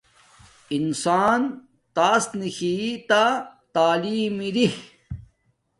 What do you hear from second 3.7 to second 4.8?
تعلیم اری